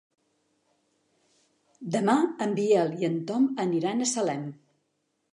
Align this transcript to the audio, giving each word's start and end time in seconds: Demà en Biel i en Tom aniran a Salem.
Demà 1.95 2.15
en 2.45 2.55
Biel 2.59 2.95
i 3.01 3.07
en 3.09 3.19
Tom 3.33 3.45
aniran 3.65 4.01
a 4.01 4.09
Salem. 4.13 4.49